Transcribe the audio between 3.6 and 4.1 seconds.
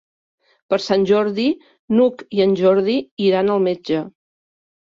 metge.